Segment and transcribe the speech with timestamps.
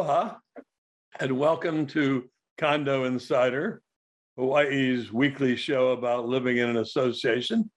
[0.00, 0.36] Aloha,
[1.20, 2.24] and welcome to
[2.56, 3.82] Condo Insider,
[4.38, 7.70] Hawaii's weekly show about living in an association,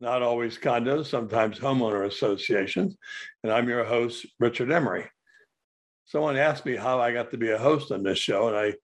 [0.00, 2.96] not always condos, sometimes homeowner associations.
[3.44, 5.08] And I'm your host, Richard Emery.
[6.04, 8.74] Someone asked me how I got to be a host on this show, and I,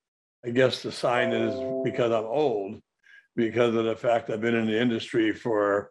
[0.47, 1.53] I guess the sign is
[1.83, 2.81] because I'm old,
[3.35, 5.91] because of the fact I've been in the industry for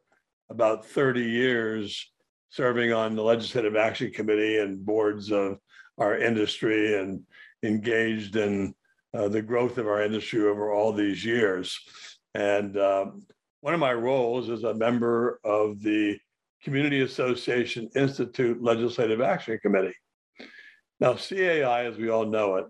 [0.49, 2.09] about 30 years,
[2.49, 5.58] serving on the Legislative Action Committee and boards of
[5.97, 7.21] our industry and
[7.63, 8.73] engaged in
[9.13, 11.80] uh, the growth of our industry over all these years.
[12.33, 13.25] And um,
[13.61, 16.17] one of my roles is a member of the
[16.63, 19.95] Community Association Institute Legislative Action Committee.
[21.00, 22.66] Now, CAI, as we all know it,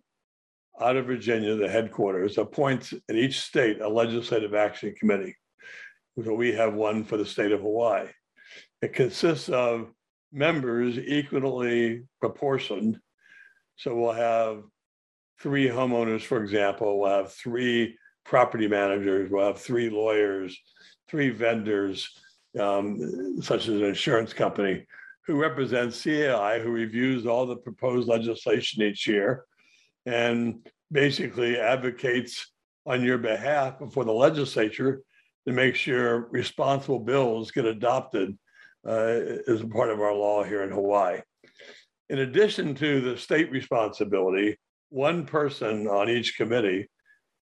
[0.82, 5.36] out of Virginia, the headquarters, appoints in each state a legislative action committee.
[6.24, 8.08] So we have one for the state of Hawaii.
[8.82, 9.92] It consists of
[10.32, 13.00] members equally proportioned
[13.76, 14.64] so we'll have
[15.42, 20.58] three homeowners, for example, we'll have three property managers, we'll have three lawyers,
[21.08, 22.10] three vendors,
[22.60, 24.86] um, such as an insurance company,
[25.26, 29.46] who represents CAI, who reviews all the proposed legislation each year
[30.06, 32.52] and basically advocates
[32.86, 35.02] on your behalf before the legislature
[35.48, 38.38] to make sure responsible bills get adopted
[38.88, 41.22] uh, as a part of our law here in Hawaii.
[42.14, 44.56] In addition to the state responsibility,
[44.90, 46.88] one person on each committee,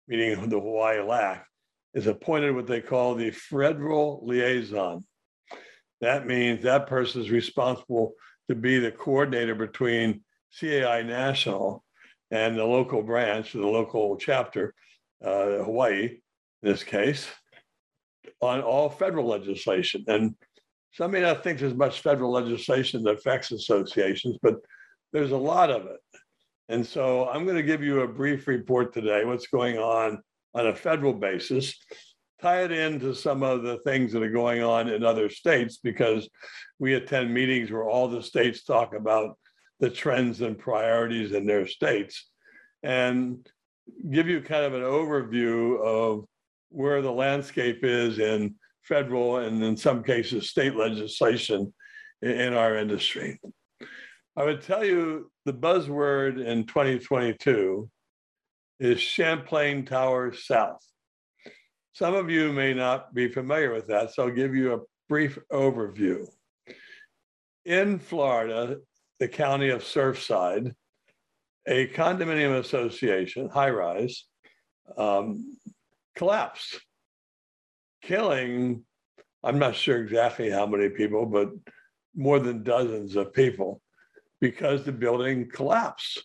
[0.09, 1.45] meaning the Hawaii LAC,
[1.93, 5.05] is appointed what they call the federal liaison.
[6.01, 8.11] That means that person is responsible
[8.49, 10.25] to be the coordinator between
[10.59, 11.85] CAI National
[12.31, 14.73] and the local branch, the local chapter,
[15.23, 16.19] uh, Hawaii, in
[16.61, 17.25] this case,
[18.41, 20.03] on all federal legislation.
[20.07, 20.35] And
[20.97, 24.55] some may not think there's much federal legislation that affects associations, but
[25.13, 25.99] there's a lot of it.
[26.69, 30.23] And so I'm going to give you a brief report today, what's going on
[30.55, 31.77] on a federal basis,
[32.41, 36.27] tie it into some of the things that are going on in other states, because
[36.79, 39.37] we attend meetings where all the states talk about
[39.79, 42.27] the trends and priorities in their states,
[42.81, 43.47] and
[44.09, 46.25] give you kind of an overview of
[46.69, 48.55] where the landscape is in
[48.87, 51.73] federal and in some cases state legislation
[52.21, 53.39] in our industry.
[54.35, 57.89] I would tell you the buzzword in 2022
[58.79, 60.81] is Champlain Tower South.
[61.93, 65.39] Some of you may not be familiar with that, so I'll give you a brief
[65.51, 66.27] overview.
[67.65, 68.77] In Florida,
[69.19, 70.73] the county of Surfside,
[71.67, 74.25] a condominium association, high rise,
[74.97, 75.57] um,
[76.15, 76.79] collapsed
[78.07, 78.83] killing,
[79.43, 81.49] I'm not sure exactly how many people, but
[82.15, 83.81] more than dozens of people
[84.39, 86.23] because the building collapsed.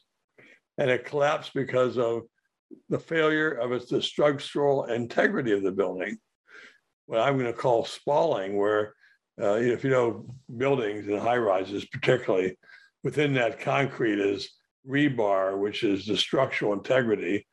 [0.79, 2.23] And it collapsed because of
[2.89, 6.17] the failure of its the structural integrity of the building.
[7.07, 8.95] What I'm going to call spalling, where
[9.41, 10.27] uh, if you know
[10.57, 12.57] buildings and high rises, particularly
[13.03, 14.49] within that concrete is
[14.89, 17.47] rebar, which is the structural integrity,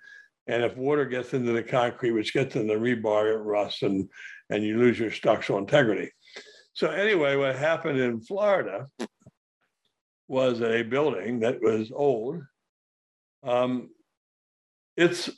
[0.50, 4.10] and if water gets into the concrete, which gets in the rebar, it rusts and,
[4.50, 6.10] and you lose your structural integrity.
[6.74, 8.88] So, anyway, what happened in Florida
[10.28, 12.42] was a building that was old.
[13.44, 13.90] Um,
[14.98, 15.30] its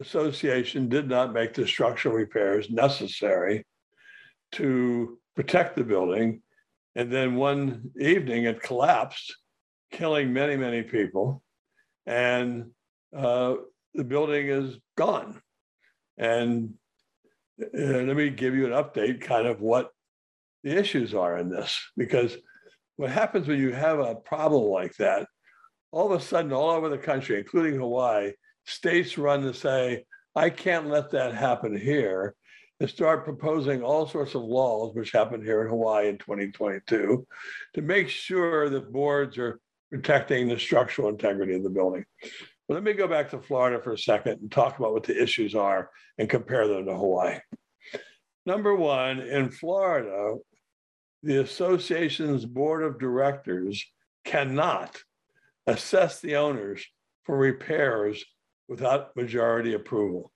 [0.00, 3.66] association did not make the structural repairs necessary
[4.52, 6.42] to protect the building.
[6.94, 9.36] And then one evening it collapsed,
[9.90, 11.42] killing many, many people.
[12.06, 12.70] And
[13.16, 13.56] uh,
[13.98, 15.42] the building is gone.
[16.16, 16.74] And
[17.60, 19.90] uh, let me give you an update kind of what
[20.62, 22.36] the issues are in this, because
[22.96, 25.26] what happens when you have a problem like that,
[25.90, 28.32] all of a sudden, all over the country, including Hawaii,
[28.66, 30.04] states run to say,
[30.36, 32.36] I can't let that happen here,
[32.78, 37.26] and start proposing all sorts of laws, which happened here in Hawaii in 2022,
[37.74, 39.58] to make sure that boards are
[39.90, 42.04] protecting the structural integrity of the building.
[42.68, 45.20] But let me go back to Florida for a second and talk about what the
[45.20, 47.38] issues are and compare them to Hawaii.
[48.44, 50.36] Number one, in Florida,
[51.22, 53.84] the association's board of directors
[54.24, 55.02] cannot
[55.66, 56.84] assess the owners
[57.24, 58.24] for repairs
[58.68, 60.30] without majority approval.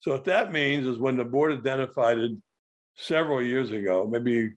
[0.00, 2.32] So what that means is when the board identified it
[2.96, 4.52] several years ago, maybe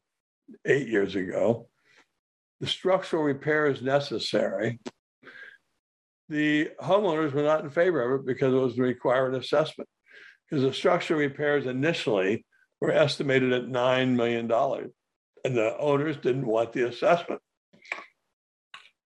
[0.65, 1.67] eight years ago,
[2.59, 4.79] the structural repairs necessary
[6.29, 9.89] the homeowners were not in favor of it because it was required assessment.
[10.49, 12.45] Because the structural repairs initially
[12.79, 17.41] were estimated at $9 million, and the owners didn't want the assessment.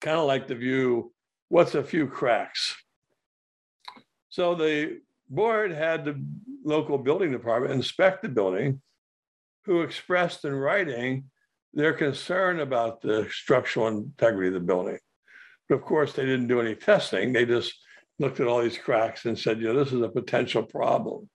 [0.00, 1.12] Kind of like the view
[1.48, 2.76] what's a few cracks?
[4.30, 6.24] So the board had the
[6.64, 8.80] local building department inspect the building,
[9.64, 11.24] who expressed in writing
[11.74, 14.98] their concern about the structural integrity of the building.
[15.72, 17.32] Of course, they didn't do any testing.
[17.32, 17.74] They just
[18.18, 21.28] looked at all these cracks and said, you know, this is a potential problem.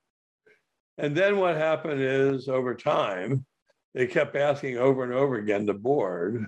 [0.98, 3.46] And then what happened is over time,
[3.94, 6.46] they kept asking over and over again the board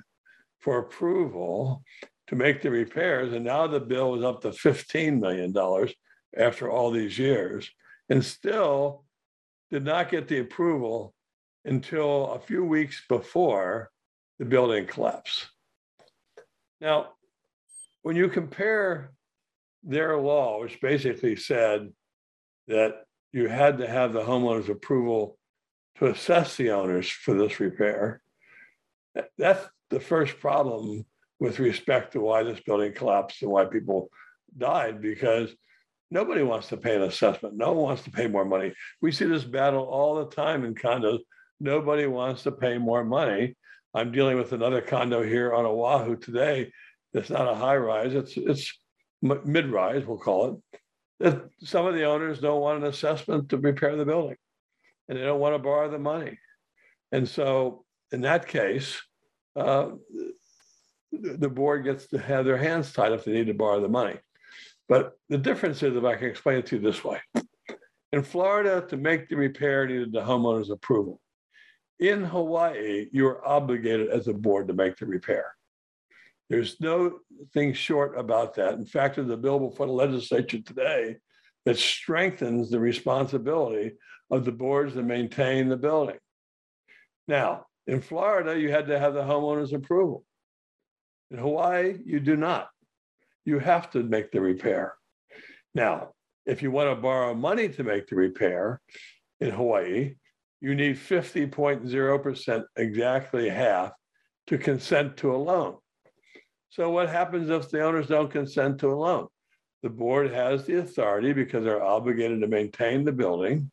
[0.60, 1.84] for approval
[2.28, 3.34] to make the repairs.
[3.34, 5.54] And now the bill was up to $15 million
[6.38, 7.70] after all these years
[8.10, 9.04] and still
[9.72, 11.14] did not get the approval
[11.66, 13.92] until a few weeks before
[14.38, 15.48] the building collapsed.
[16.82, 17.14] Now,
[18.02, 19.12] when you compare
[19.84, 21.90] their law, which basically said
[22.68, 25.38] that you had to have the homeowner's approval
[25.98, 28.22] to assess the owners for this repair,
[29.38, 31.06] that's the first problem
[31.40, 34.10] with respect to why this building collapsed and why people
[34.58, 35.54] died because
[36.12, 37.56] nobody wants to pay an assessment.
[37.56, 38.74] No one wants to pay more money.
[39.02, 41.20] We see this battle all the time in condos.
[41.60, 43.56] Nobody wants to pay more money.
[43.94, 46.72] I'm dealing with another condo here on Oahu today.
[47.14, 48.14] It's not a high rise.
[48.14, 48.72] It's it's
[49.22, 50.06] mid rise.
[50.06, 50.62] We'll call
[51.22, 51.42] it.
[51.64, 54.38] Some of the owners don't want an assessment to repair the building,
[55.08, 56.38] and they don't want to borrow the money.
[57.12, 59.02] And so, in that case,
[59.56, 59.90] uh,
[61.12, 64.18] the board gets to have their hands tied if they need to borrow the money.
[64.88, 67.20] But the difference is, if I can explain it to you this way
[68.12, 71.20] in Florida, to make the repair needed the homeowner's approval.
[72.00, 75.54] In Hawaii, you're obligated as a board to make the repair.
[76.50, 77.20] There's no
[77.54, 78.74] thing short about that.
[78.74, 81.18] In fact, there's a bill before the legislature today
[81.66, 83.94] that strengthens the responsibility
[84.32, 86.18] of the boards to maintain the building.
[87.28, 90.26] Now, in Florida, you had to have the homeowner's approval.
[91.32, 92.70] In Hawaii, you do not.
[93.46, 94.96] You have to make the repair.
[95.76, 96.14] Now,
[96.46, 98.82] if you want to borrow money to make the repair
[99.40, 100.16] in Hawaii,
[100.62, 103.92] you need 50.0%, exactly half,
[104.48, 105.78] to consent to a loan.
[106.70, 109.28] So, what happens if the owners don't consent to a loan?
[109.82, 113.72] The board has the authority because they're obligated to maintain the building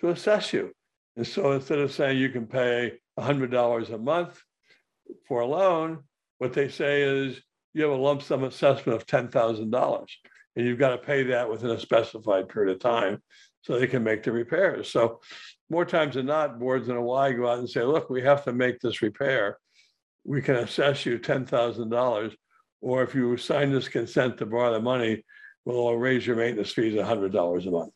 [0.00, 0.72] to assess you.
[1.16, 4.42] And so instead of saying you can pay $100 a month
[5.26, 6.02] for a loan,
[6.38, 7.40] what they say is
[7.72, 10.06] you have a lump sum assessment of $10,000
[10.56, 13.22] and you've got to pay that within a specified period of time
[13.62, 14.90] so they can make the repairs.
[14.90, 15.20] So
[15.70, 18.52] more times than not, boards in Hawaii go out and say, look, we have to
[18.52, 19.58] make this repair.
[20.26, 22.34] We can assess you $10,000.
[22.82, 25.24] Or if you sign this consent to borrow the money,
[25.64, 27.92] we'll raise your maintenance fees $100 a month.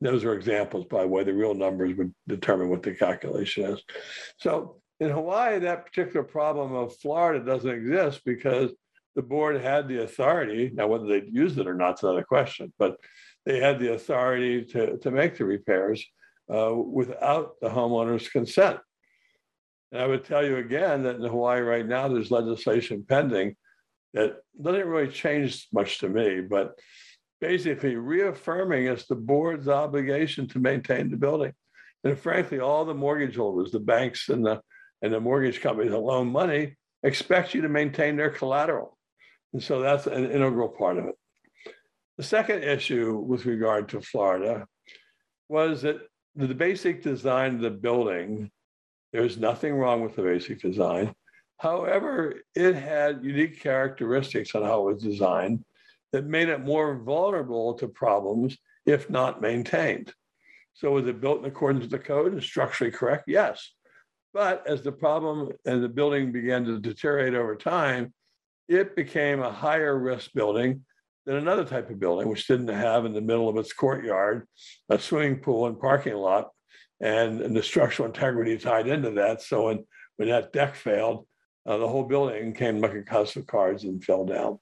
[0.00, 3.82] Those are examples by the way the real numbers would determine what the calculation is.
[4.38, 8.72] So in Hawaii, that particular problem of Florida doesn't exist because
[9.14, 10.70] the board had the authority.
[10.72, 12.96] Now, whether they used it or not is another question, but
[13.44, 16.04] they had the authority to, to make the repairs
[16.52, 18.78] uh, without the homeowner's consent.
[19.92, 23.56] And I would tell you again that in Hawaii right now, there's legislation pending
[24.14, 26.78] that doesn't really change much to me, but
[27.40, 31.52] basically reaffirming it's the board's obligation to maintain the building.
[32.04, 34.60] And frankly, all the mortgage holders, the banks and the
[35.02, 38.96] and the mortgage companies that loan money expect you to maintain their collateral.
[39.52, 41.14] And so that's an integral part of it.
[42.16, 44.66] The second issue with regard to Florida
[45.48, 45.96] was that
[46.36, 48.50] the basic design of the building,
[49.12, 51.14] there's nothing wrong with the basic design.
[51.58, 55.64] However, it had unique characteristics on how it was designed
[56.12, 60.12] that made it more vulnerable to problems if not maintained.
[60.74, 63.24] So was it built in accordance with the code and structurally correct?
[63.26, 63.72] Yes.
[64.34, 68.12] But as the problem and the building began to deteriorate over time,
[68.68, 70.84] it became a higher risk building
[71.26, 74.46] than another type of building, which didn't have in the middle of its courtyard
[74.88, 76.50] a swimming pool and parking lot,
[77.02, 79.42] and, and the structural integrity tied into that.
[79.42, 79.84] So when,
[80.16, 81.26] when that deck failed,
[81.66, 84.58] uh, the whole building came like a house of cards and fell down.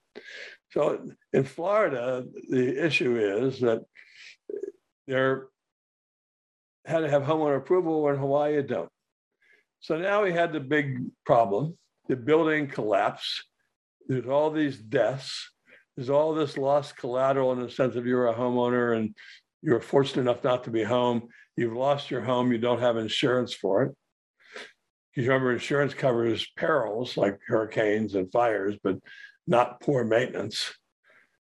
[0.71, 3.83] So in Florida, the issue is that
[5.07, 5.47] they're
[6.85, 8.89] had to have homeowner approval, where in Hawaii don't.
[9.81, 11.77] So now we had the big problem.
[12.07, 13.43] The building collapsed.
[14.07, 15.51] There's all these deaths.
[15.95, 19.15] There's all this lost collateral in the sense of you're a homeowner and
[19.61, 21.29] you're fortunate enough not to be home.
[21.61, 22.51] You've lost your home.
[22.51, 23.95] You don't have insurance for it.
[25.13, 28.97] Because remember, insurance covers perils like hurricanes and fires, but
[29.45, 30.73] not poor maintenance.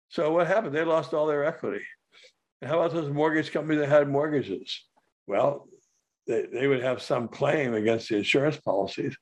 [0.09, 0.73] So what happened?
[0.73, 1.85] They lost all their equity.
[2.61, 4.85] And how about those mortgage companies that had mortgages?
[5.27, 5.67] Well,
[6.25, 9.15] they, they would have some claim against the insurance policies,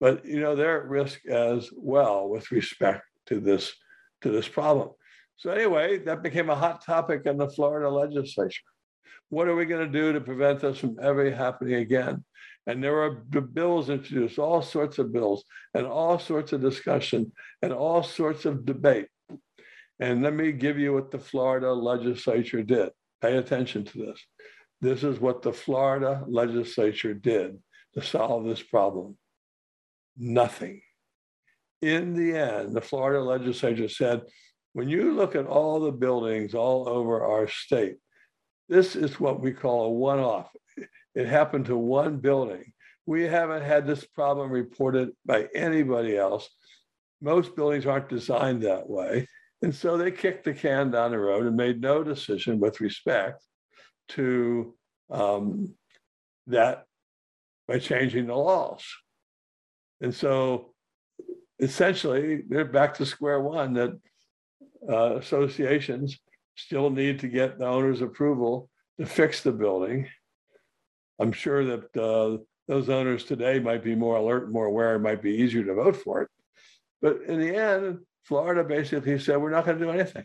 [0.00, 3.74] but you know they're at risk as well with respect to this
[4.22, 4.88] to this problem.
[5.36, 8.62] So anyway, that became a hot topic in the Florida legislature.
[9.28, 12.24] What are we going to do to prevent this from ever happening again?
[12.66, 17.72] And there were bills introduced, all sorts of bills, and all sorts of discussion, and
[17.72, 19.08] all sorts of debate.
[19.98, 22.90] And let me give you what the Florida legislature did.
[23.20, 24.20] Pay attention to this.
[24.80, 27.58] This is what the Florida legislature did
[27.94, 29.16] to solve this problem.
[30.16, 30.80] Nothing.
[31.82, 34.22] In the end, the Florida legislature said,
[34.72, 37.96] when you look at all the buildings all over our state,
[38.70, 40.48] this is what we call a one off.
[41.16, 42.72] It happened to one building.
[43.04, 46.48] We haven't had this problem reported by anybody else.
[47.20, 49.26] Most buildings aren't designed that way.
[49.62, 53.44] And so they kicked the can down the road and made no decision with respect
[54.10, 54.74] to
[55.10, 55.74] um,
[56.46, 56.84] that
[57.66, 58.84] by changing the laws.
[60.00, 60.72] And so
[61.58, 63.98] essentially, they're back to square one that
[64.88, 66.20] uh, associations
[66.64, 70.08] still need to get the owner's approval to fix the building.
[71.18, 72.38] I'm sure that uh,
[72.68, 75.96] those owners today might be more alert, more aware, it might be easier to vote
[75.96, 76.28] for it.
[77.02, 80.24] But in the end, Florida basically said, we're not going to do anything.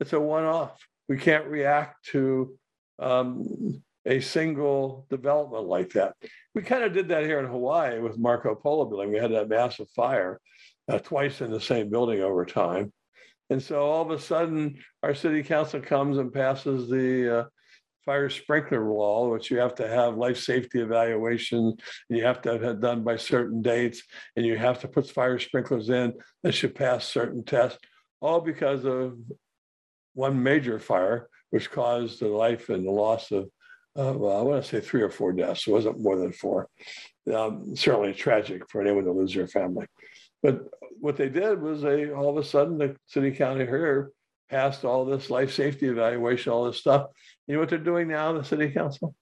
[0.00, 0.78] It's a one off.
[1.08, 2.56] We can't react to
[2.98, 6.14] um, a single development like that.
[6.54, 9.12] We kind of did that here in Hawaii with Marco Polo building.
[9.12, 10.40] We had that massive fire
[10.88, 12.92] uh, twice in the same building over time.
[13.52, 17.44] And so all of a sudden, our city council comes and passes the uh,
[18.02, 22.52] fire sprinkler law, which you have to have life safety evaluation, and you have to
[22.52, 24.02] have it done by certain dates,
[24.36, 27.78] and you have to put fire sprinklers in that should pass certain tests,
[28.22, 29.18] all because of
[30.14, 33.44] one major fire, which caused the life and the loss of,
[33.98, 35.66] uh, well, I want to say three or four deaths.
[35.66, 36.68] It wasn't more than four.
[37.30, 39.86] Um, certainly tragic for anyone to lose their family.
[40.42, 40.68] But
[41.00, 44.10] what they did was they all of a sudden the city county here
[44.50, 47.06] passed all this life safety evaluation, all this stuff.
[47.46, 49.14] You know what they're doing now, the city council?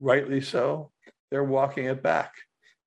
[0.00, 0.90] Rightly so.
[1.30, 2.32] They're walking it back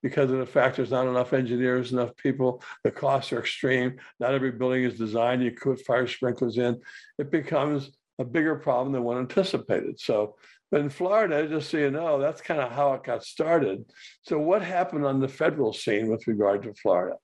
[0.03, 2.62] because of the fact there's not enough engineers, enough people.
[2.84, 3.98] The costs are extreme.
[4.19, 5.43] Not every building is designed.
[5.43, 6.79] You put fire sprinklers in.
[7.17, 10.00] It becomes a bigger problem than one anticipated.
[10.00, 10.36] So,
[10.69, 13.86] but in Florida, just so you know, that's kind of how it got started.
[14.24, 17.15] So, what happened on the federal scene with regard to Florida?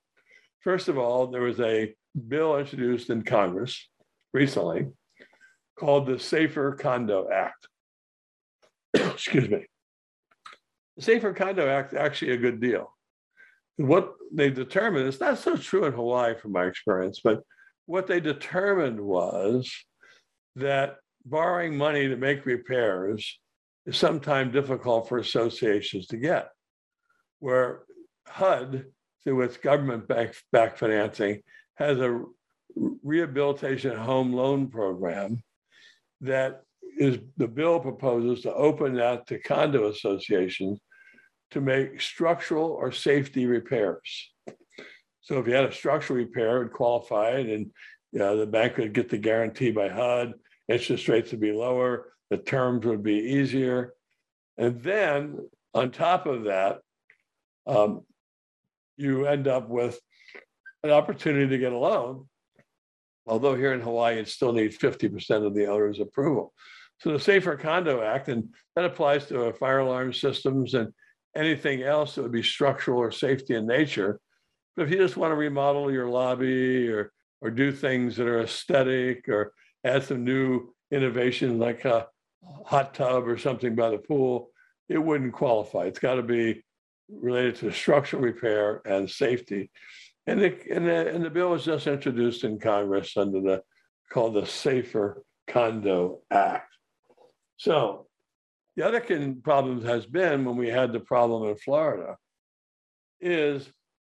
[0.64, 1.94] First of all, there was a
[2.26, 3.86] bill introduced in Congress
[4.32, 4.86] recently
[5.78, 7.68] called the Safer Condo Act.
[8.94, 9.66] Excuse me.
[10.96, 12.90] The Safer Condo Act is actually a good deal.
[13.76, 17.42] What they determined, it's not so true in Hawaii from my experience, but
[17.84, 19.70] what they determined was
[20.56, 23.38] that borrowing money to make repairs
[23.84, 26.48] is sometimes difficult for associations to get.
[27.40, 27.82] Where
[28.26, 28.86] HUD
[29.24, 31.42] through its government back, back financing,
[31.76, 32.22] has a
[32.76, 35.42] rehabilitation home loan program
[36.20, 36.62] that
[36.98, 40.78] is the bill proposes to open that to condo associations
[41.50, 44.30] to make structural or safety repairs.
[45.20, 47.70] So if you had a structural repair, it it, and
[48.12, 50.34] you know, the bank would get the guarantee by HUD.
[50.68, 53.94] Interest rates would be lower, the terms would be easier,
[54.56, 55.38] and then
[55.74, 56.78] on top of that,
[57.66, 58.02] um,
[58.96, 59.98] you end up with
[60.82, 62.28] an opportunity to get a loan.
[63.26, 66.52] Although here in Hawaii, it still needs 50% of the owner's approval.
[67.00, 70.92] So the Safer Condo Act, and that applies to fire alarm systems and
[71.34, 74.20] anything else that would be structural or safety in nature.
[74.76, 77.12] But if you just want to remodel your lobby or
[77.44, 79.52] or do things that are aesthetic or
[79.84, 82.06] add some new innovation like a
[82.64, 84.48] hot tub or something by the pool,
[84.88, 85.84] it wouldn't qualify.
[85.84, 86.64] It's got to be
[87.10, 89.70] related to structural repair and safety.
[90.26, 93.62] And the, and the, and the bill was just introduced in Congress under the
[94.10, 96.72] called the Safer Condo Act.
[97.56, 98.06] So
[98.76, 99.00] the other
[99.42, 102.16] problem has been when we had the problem in Florida
[103.20, 103.68] is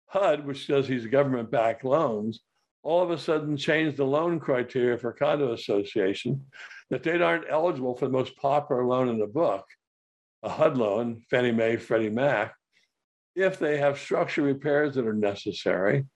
[0.09, 2.40] HUD, which does these government-backed loans,
[2.83, 6.45] all of a sudden changed the loan criteria for condo association
[6.90, 9.64] that they aren't eligible for the most popular loan in the book,
[10.43, 12.55] a HUD loan, Fannie Mae, Freddie Mac,
[13.37, 16.07] if they have structure repairs that are necessary,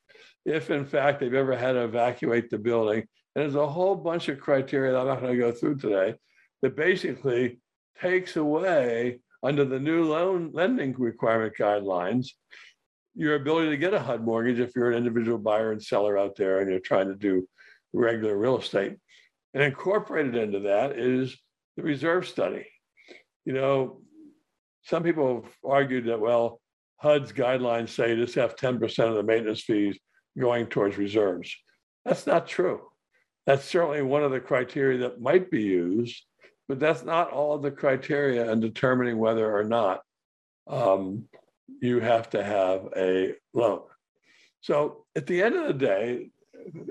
[0.45, 3.01] if in fact they've ever had to evacuate the building.
[3.35, 6.15] And there's a whole bunch of criteria that I'm not going to go through today
[6.63, 7.61] that basically
[8.01, 12.29] takes away under the new loan lending requirement guidelines
[13.15, 16.37] your ability to get a HUD mortgage if you're an individual buyer and seller out
[16.37, 17.47] there and you're trying to do
[17.93, 18.97] regular real estate.
[19.53, 21.37] And incorporated into that is
[21.77, 22.67] the reserve study.
[23.45, 24.01] You know,
[24.85, 26.61] some people have argued that, well,
[27.01, 29.99] HUD's guidelines say just have 10% of the maintenance fees
[30.39, 31.55] going towards reserves.
[32.05, 32.81] That's not true.
[33.47, 36.23] That's certainly one of the criteria that might be used,
[36.69, 40.03] but that's not all of the criteria in determining whether or not
[40.69, 41.25] um,
[41.81, 43.83] you have to have a loan.
[44.61, 46.31] So at the end of the day,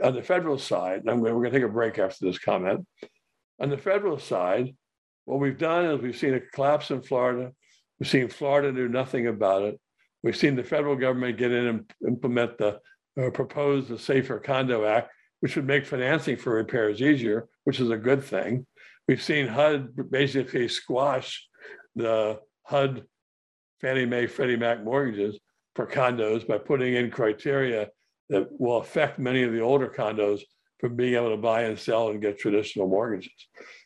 [0.03, 2.85] on the federal side, and we're going to take a break after this comment.
[3.61, 4.75] On the federal side,
[5.25, 7.51] what we've done is we've seen a collapse in Florida.
[7.99, 9.79] We've seen Florida do nothing about it.
[10.23, 12.79] We've seen the federal government get in and implement the
[13.19, 15.11] uh, the Safer Condo Act,
[15.41, 18.65] which would make financing for repairs easier, which is a good thing.
[19.07, 21.47] We've seen HUD basically squash
[21.95, 23.03] the HUD
[23.81, 25.39] Fannie Mae, Freddie Mac mortgages
[25.75, 27.89] for condos by putting in criteria
[28.29, 30.41] that will affect many of the older condos
[30.79, 33.33] from being able to buy and sell and get traditional mortgages.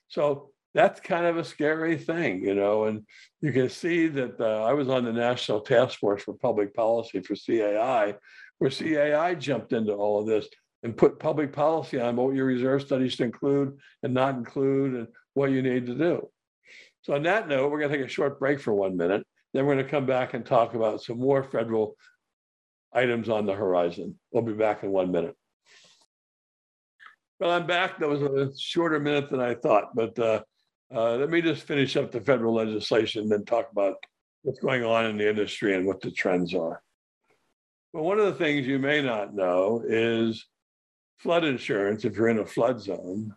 [0.10, 2.86] So that's kind of a scary thing, you know.
[2.86, 3.06] And
[3.42, 7.22] you can see that uh, I was on the National Task Force for Public Policy
[7.22, 8.16] for CAI,
[8.58, 10.48] where CAI jumped into all of this
[10.82, 15.08] and put public policy on what your reserve studies to include and not include and
[15.34, 16.28] what you need to do.
[17.04, 19.26] So on that note, we're going to take a short break for one minute.
[19.54, 21.96] Then we're going to come back and talk about some more federal
[22.94, 24.20] items on the horizon.
[24.32, 25.36] We'll be back in one minute.
[27.40, 28.00] Well, I'm back.
[28.00, 30.44] That was a shorter minute than I thought, but uh,
[30.94, 33.96] uh, let me just finish up the federal legislation, and then talk about
[34.44, 36.82] what's going on in the industry and what the trends are.
[37.94, 40.46] Well, one of the things you may not know is
[41.18, 43.34] flood insurance, if you're in a flood zone.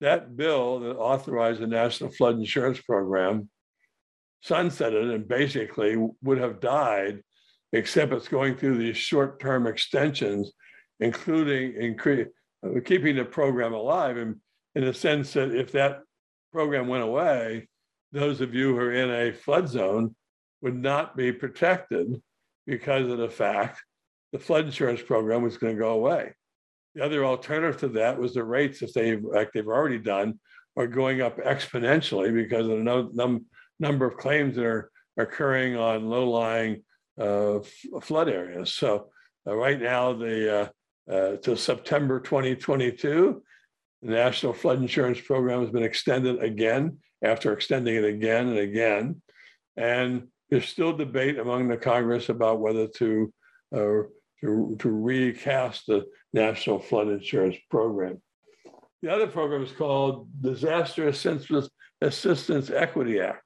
[0.00, 3.48] That bill that authorized the National Flood Insurance Program
[4.44, 7.22] sunsetted and basically would have died,
[7.72, 10.52] except it's going through these short term extensions,
[10.98, 12.26] including incre-
[12.66, 14.16] uh, keeping the program alive.
[14.16, 14.36] And
[14.74, 16.00] in the sense that if that
[16.52, 17.68] program went away,
[18.12, 20.14] those of you who are in a flood zone
[20.60, 22.22] would not be protected
[22.66, 23.82] because of the fact
[24.32, 26.32] the flood insurance program was going to go away.
[26.94, 30.38] The other alternative to that was the rates, if they like they've already done,
[30.76, 33.46] are going up exponentially because of the no, num,
[33.80, 36.82] number of claims that are occurring on low-lying
[37.20, 38.74] uh, f- flood areas.
[38.74, 39.08] So
[39.46, 40.68] uh, right now, the uh,
[41.10, 43.42] uh to September 2022,
[44.02, 49.22] the National Flood Insurance Program has been extended again after extending it again and again,
[49.76, 53.32] and there's still debate among the Congress about whether to
[53.74, 54.02] uh,
[54.40, 58.20] to, to recast the National Flood Insurance Program.
[59.00, 63.42] The other program is called Disaster Assistance Equity Act.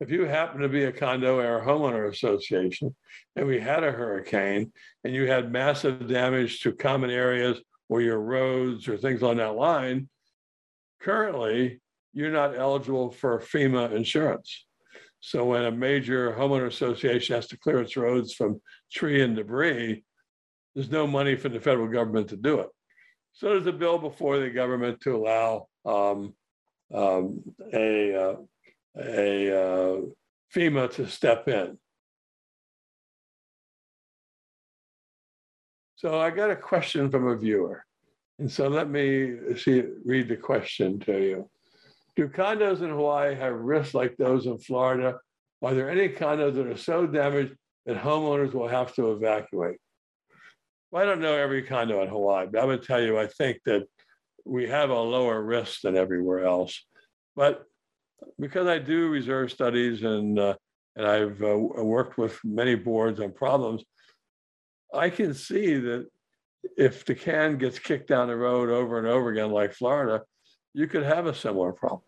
[0.00, 2.94] If you happen to be a condo or a homeowner association
[3.34, 4.72] and we had a hurricane
[5.02, 9.54] and you had massive damage to common areas or your roads or things on that
[9.54, 10.08] line,
[11.00, 11.80] currently
[12.12, 14.66] you're not eligible for FEMA insurance.
[15.20, 18.60] So when a major homeowner association has to clear its roads from
[18.92, 20.04] tree and debris,
[20.74, 22.68] there's no money for the federal government to do it.
[23.32, 26.34] So there's a bill before the government to allow um,
[26.92, 28.36] um, a, uh,
[28.96, 30.00] a uh,
[30.54, 31.78] FEMA to step in.
[35.98, 37.84] So I got a question from a viewer.
[38.38, 41.50] And so let me see, read the question to you.
[42.14, 45.18] Do condos in Hawaii have risks like those in Florida?
[45.60, 47.52] Are there any condos that are so damaged
[47.86, 49.78] that homeowners will have to evacuate?
[50.92, 53.58] Well, I don't know every condo in Hawaii, but I would tell you, I think
[53.66, 53.82] that
[54.44, 56.80] we have a lower risk than everywhere else.
[57.34, 57.64] But
[58.38, 60.54] because I do reserve studies and uh,
[60.94, 63.84] and I've uh, worked with many boards on problems,
[64.92, 66.06] I can see that
[66.76, 70.22] if the can gets kicked down the road over and over again, like Florida,
[70.74, 72.02] you could have a similar problem.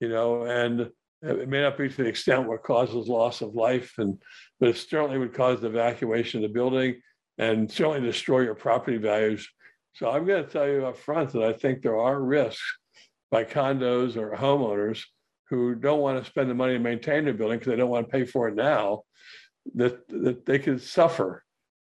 [0.00, 0.90] You know, and
[1.22, 4.20] it may not be to the extent what causes loss of life, and
[4.58, 7.00] but it certainly would cause the evacuation of the building
[7.38, 9.48] and certainly destroy your property values.
[9.94, 12.62] So I'm going to tell you up front that I think there are risks
[13.30, 15.02] by condos or homeowners
[15.48, 18.06] who don't want to spend the money to maintain their building because they don't want
[18.06, 19.02] to pay for it now,
[19.74, 21.44] that, that they could suffer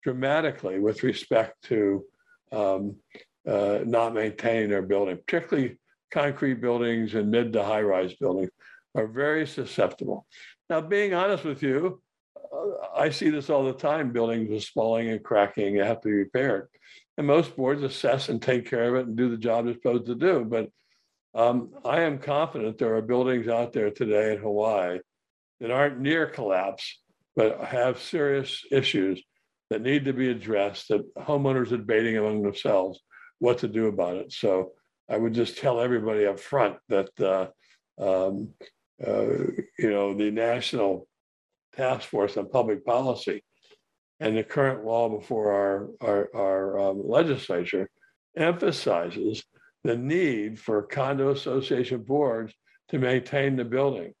[0.05, 2.05] dramatically with respect to
[2.51, 2.95] um,
[3.47, 5.79] uh, not maintaining their building, particularly
[6.11, 8.51] concrete buildings and mid to high rise buildings
[8.93, 10.27] are very susceptible.
[10.69, 12.03] Now, being honest with you,
[12.95, 14.13] I see this all the time.
[14.13, 16.67] Buildings are falling and cracking, have to be repaired.
[17.17, 20.05] And most boards assess and take care of it and do the job they're supposed
[20.05, 20.45] to do.
[20.45, 20.69] But
[21.33, 24.99] um, I am confident there are buildings out there today in Hawaii
[25.59, 27.01] that aren't near collapse,
[27.35, 29.21] but have serious issues
[29.69, 32.99] that need to be addressed that homeowners are debating among themselves
[33.39, 34.31] what to do about it.
[34.31, 34.71] So
[35.09, 37.47] I would just tell everybody up front that, uh,
[38.01, 38.49] um,
[39.05, 39.25] uh,
[39.77, 41.07] you know, the national
[41.75, 43.43] task force on public policy
[44.19, 47.89] and the current law before our, our, our um, legislature
[48.37, 49.43] emphasizes
[49.83, 52.53] the need for condo association boards
[52.89, 54.13] to maintain the building.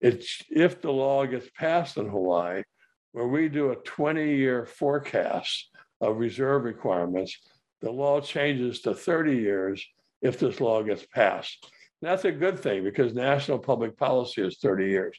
[0.00, 2.62] It's, if the law gets passed in Hawaii,
[3.12, 5.70] where we do a 20-year forecast
[6.00, 7.36] of reserve requirements,
[7.80, 9.86] the law changes to 30 years
[10.20, 11.70] if this law gets passed.
[12.00, 15.18] That's a good thing because national public policy is 30 years.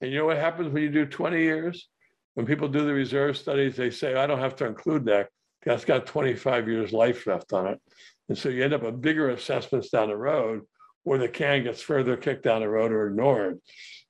[0.00, 1.88] And you know what happens when you do 20 years?
[2.34, 5.28] When people do the reserve studies, they say, I don't have to include that.
[5.64, 7.80] That's got 25 years life left on it.
[8.28, 10.62] And so you end up with bigger assessments down the road
[11.02, 13.58] where the can gets further kicked down the road or ignored.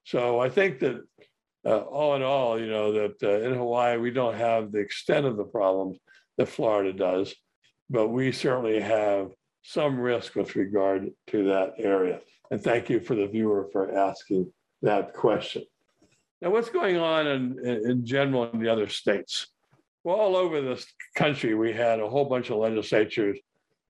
[0.05, 1.03] So I think that
[1.65, 5.27] uh, all in all, you know, that uh, in Hawaii, we don't have the extent
[5.27, 5.99] of the problems
[6.39, 7.35] that Florida does,
[7.89, 9.31] but we certainly have
[9.63, 12.21] some risk with regard to that area.
[12.51, 15.65] And thank you for the viewer for asking that question.
[16.41, 19.49] Now, what's going on in, in general in the other states?
[20.03, 23.39] Well, all over this country, we had a whole bunch of legislatures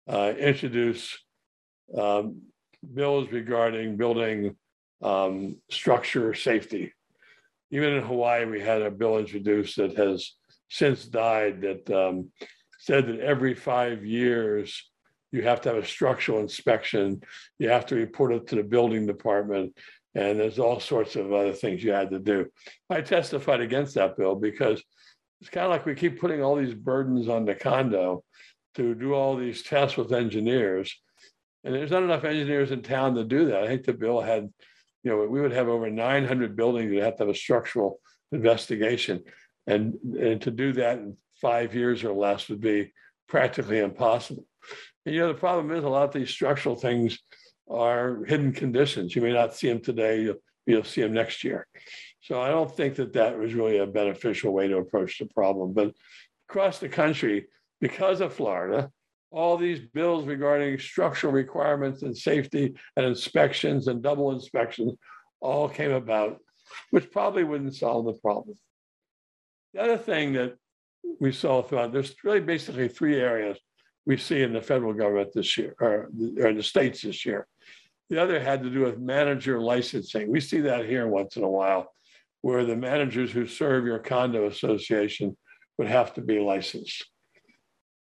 [0.07, 1.17] uh, introduce
[1.97, 2.41] um,
[2.93, 4.55] bills regarding building
[5.01, 6.93] um, structure safety.
[7.71, 10.33] Even in Hawaii, we had a bill introduced that has
[10.69, 12.31] since died that um,
[12.79, 14.89] said that every five years,
[15.31, 17.21] you have to have a structural inspection.
[17.59, 19.77] You have to report it to the building department.
[20.13, 22.47] And there's all sorts of other things you had to do.
[22.89, 24.81] I testified against that bill because
[25.41, 28.23] it's kind of like we keep putting all these burdens on the condo
[28.75, 30.95] to do all these tests with engineers.
[31.63, 33.63] And there's not enough engineers in town to do that.
[33.63, 34.49] I think the bill had,
[35.05, 39.23] you know, we would have over 900 buildings that have to have a structural investigation.
[39.67, 42.91] And, and to do that in five years or less would be
[43.29, 44.45] practically impossible.
[45.05, 47.19] And you know, the problem is a lot of these structural things
[47.69, 49.15] are hidden conditions.
[49.15, 51.67] You may not see them today, you'll, you'll see them next year.
[52.21, 55.73] So I don't think that that was really a beneficial way to approach the problem.
[55.73, 55.93] But
[56.49, 57.45] across the country,
[57.79, 58.89] because of Florida,
[59.35, 64.93] all these bills regarding structural requirements and safety and inspections and double inspections
[65.41, 66.39] all came about,
[66.91, 68.55] which probably wouldn't solve the problem.
[69.73, 70.55] The other thing that
[71.19, 73.57] we saw throughout, there's really basically three areas
[74.05, 77.45] we see in the federal government this year, or, or the states this year.
[78.09, 80.31] The other had to do with manager licensing.
[80.31, 81.91] We see that here once in a while,
[82.41, 85.35] where the managers who serve your condo association
[85.77, 87.05] would have to be licensed,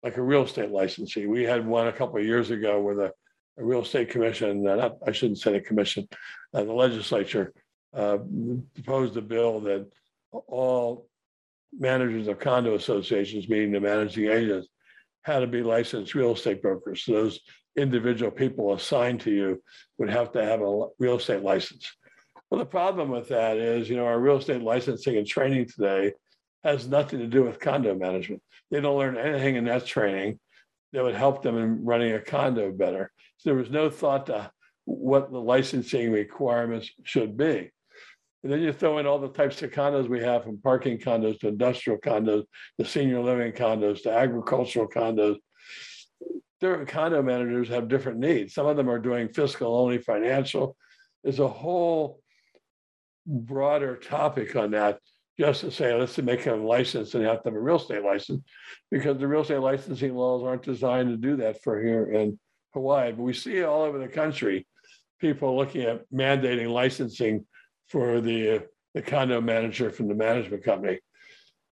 [0.02, 1.26] like a real estate licensee.
[1.26, 3.12] We had one a couple of years ago where the
[3.58, 6.08] a real estate commission, uh, not, I shouldn't say the commission,
[6.54, 7.52] uh, the legislature
[7.94, 8.18] uh,
[8.74, 9.86] proposed a bill that
[10.32, 11.08] all
[11.78, 14.68] managers of condo associations, meaning the managing agents,
[15.22, 17.04] had to be licensed real estate brokers.
[17.04, 17.40] So those
[17.76, 19.62] individual people assigned to you
[19.98, 21.86] would have to have a real estate license.
[22.50, 26.14] Well, the problem with that is, you know, our real estate licensing and training today
[26.64, 28.42] has nothing to do with condo management.
[28.70, 30.38] They don't learn anything in that training
[30.92, 33.12] that would help them in running a condo better.
[33.38, 34.51] So there was no thought to
[34.85, 37.70] what the licensing requirements should be.
[38.42, 41.38] And then you throw in all the types of condos we have from parking condos
[41.40, 42.44] to industrial condos,
[42.79, 45.37] to senior living condos, to agricultural condos.
[46.61, 48.55] Different condo managers have different needs.
[48.55, 50.77] Some of them are doing fiscal only financial.
[51.23, 52.20] There's a whole
[53.27, 54.99] broader topic on that
[55.40, 58.42] just to say, let's make them licensed and have to have a real estate license
[58.90, 62.38] because the real estate licensing laws aren't designed to do that for here in
[62.74, 63.12] Hawaii.
[63.12, 64.66] But we see all over the country
[65.18, 67.46] people looking at mandating licensing
[67.88, 70.98] for the, the condo manager from the management company.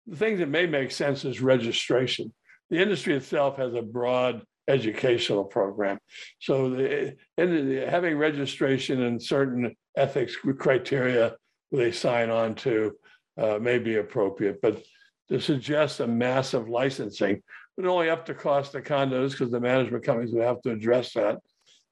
[0.05, 2.31] The thing that may make sense is registration.
[2.69, 5.97] The industry itself has a broad educational program.
[6.37, 11.35] So the, the, having registration and certain ethics criteria
[11.71, 12.95] they sign on to
[13.37, 14.83] uh, may be appropriate, but
[15.29, 17.41] to suggest a massive licensing
[17.77, 21.13] would only up the cost of condos because the management companies would have to address
[21.13, 21.39] that.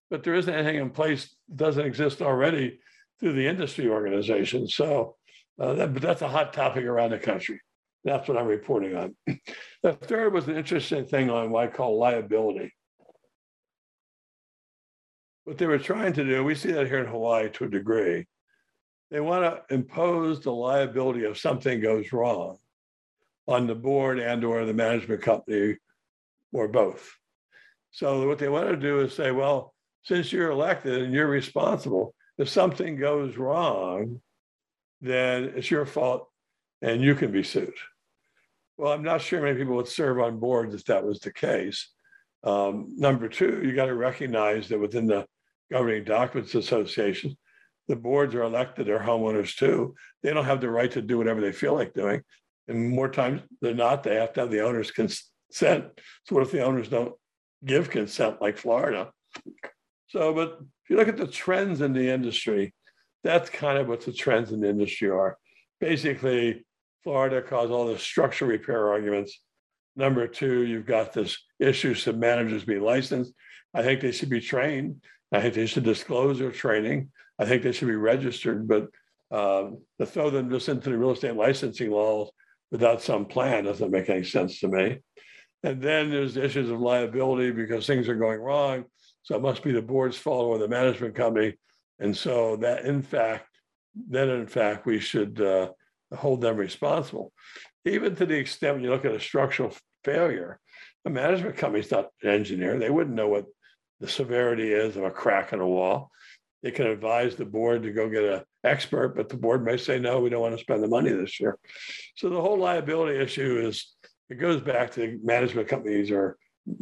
[0.10, 2.80] But there isn't anything in place, doesn't exist already
[3.20, 4.68] through the industry organization.
[4.68, 5.16] So
[5.60, 7.60] uh, that, but that's a hot topic around the country.
[8.04, 9.16] That's what I'm reporting on.
[9.84, 12.74] the third was an interesting thing on what I call liability.
[15.46, 18.26] What they were trying to do, we see that here in Hawaii to a degree.
[19.14, 22.58] They want to impose the liability if something goes wrong
[23.48, 25.78] on the board and or the management company
[26.52, 27.16] or both.
[27.92, 32.16] So what they want to do is say, well, since you're elected and you're responsible,
[32.40, 34.20] if something goes wrong,
[35.00, 36.28] then it's your fault
[36.82, 37.72] and you can be sued.
[38.78, 41.88] Well, I'm not sure many people would serve on boards if that was the case.
[42.44, 45.28] Um, number two, you got to recognize that within the
[45.72, 47.38] governing documents association,
[47.88, 49.96] the boards are elected, they're homeowners too.
[50.22, 52.22] They don't have the right to do whatever they feel like doing.
[52.68, 55.26] And more times than not, they have to have the owner's consent.
[55.52, 55.86] So
[56.30, 57.14] what if the owners don't
[57.66, 59.12] give consent like Florida?
[60.08, 62.74] So, but if you look at the trends in the industry,
[63.24, 65.38] that's kind of what the trends in the industry are.
[65.80, 66.66] Basically,
[67.04, 69.40] Florida caused all the structural repair arguments.
[69.96, 73.34] Number two, you've got this issue should managers be licensed?
[73.74, 75.04] I think they should be trained.
[75.32, 77.12] I think they should disclose their training.
[77.40, 78.90] I think they should be registered, but
[79.32, 82.32] um, to throw them just into the real estate licensing laws
[82.72, 85.00] without some plan doesn't make any sense to me.
[85.64, 88.86] And then there's the issues of liability because things are going wrong.
[89.24, 91.56] So it must be the board's fault or the management company.
[92.00, 93.48] And so that in fact,
[93.96, 95.70] then in fact, we should uh,
[96.16, 97.32] hold them responsible.
[97.86, 100.60] Even to the extent when you look at a structural failure,
[101.06, 102.78] a management company's not an engineer.
[102.78, 103.46] They wouldn't know what
[104.00, 106.12] the severity is of a crack in a wall.
[106.64, 110.00] They can advise the board to go get an expert, but the board may say,
[110.00, 111.60] no, we don't want to spend the money this year.
[112.16, 113.94] So the whole liability issue is,
[114.30, 116.38] it goes back to management companies or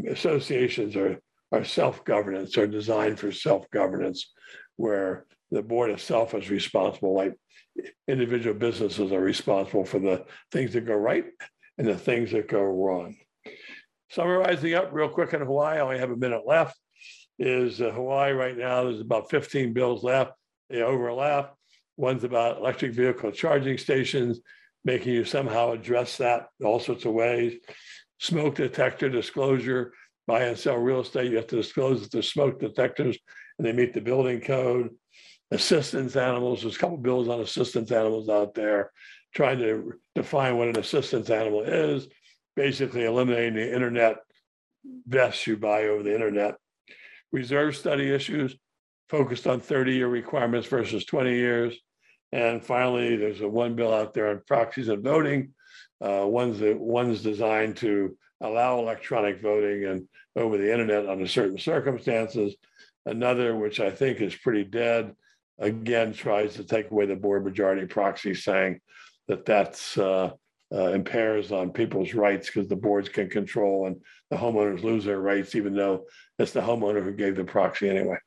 [0.08, 1.20] associations or,
[1.52, 4.32] or self-governance or designed for self-governance,
[4.76, 7.34] where the board itself is responsible, like
[8.08, 11.26] individual businesses are responsible for the things that go right
[11.80, 13.16] and the things that go wrong.
[14.12, 16.78] Summarizing up real quick in Hawaii, I only have a minute left
[17.42, 20.34] is uh, Hawaii right now, there's about 15 bills left.
[20.70, 21.56] They overlap.
[21.98, 24.40] One's about electric vehicle charging stations,
[24.86, 27.56] making you somehow address that all sorts of ways.
[28.20, 29.92] Smoke detector disclosure,
[30.28, 33.18] buy and sell real estate, you have to disclose that there's smoke detectors
[33.58, 34.90] and they meet the building code.
[35.50, 38.92] Assistance animals, there's a couple bills on assistance animals out there,
[39.34, 42.08] trying to define what an assistance animal is,
[42.56, 44.18] basically eliminating the internet
[45.08, 46.56] vests you buy over the internet
[47.32, 48.56] reserve study issues
[49.10, 51.78] focused on 30-year requirements versus 20 years.
[52.32, 55.54] And finally, there's a one bill out there on proxies and voting.
[56.00, 61.58] Uh, one's that one's designed to allow electronic voting and over the internet under certain
[61.58, 62.56] circumstances.
[63.06, 65.14] Another, which I think is pretty dead,
[65.60, 68.80] again tries to take away the board majority proxy, saying
[69.28, 70.32] that that's uh,
[70.74, 75.20] uh, impairs on people's rights because the boards can control and the homeowners lose their
[75.20, 76.06] rights, even though
[76.42, 78.18] it's the homeowner who gave the proxy anyway.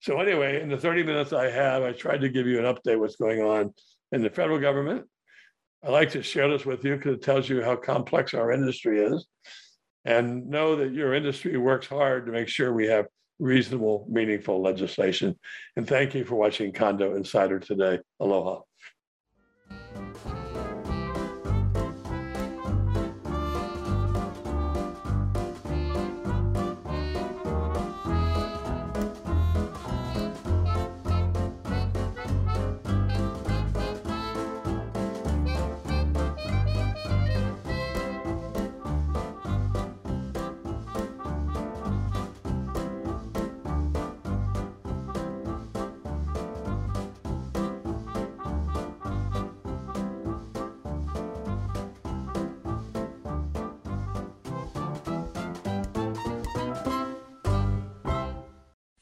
[0.00, 2.98] So anyway, in the 30 minutes I have, I tried to give you an update
[2.98, 3.72] what's going on
[4.12, 5.06] in the federal government.
[5.82, 9.00] I like to share this with you because it tells you how complex our industry
[9.02, 9.26] is.
[10.04, 13.06] And know that your industry works hard to make sure we have
[13.38, 15.38] reasonable, meaningful legislation.
[15.76, 17.98] And thank you for watching Condo Insider today.
[18.20, 18.60] Aloha.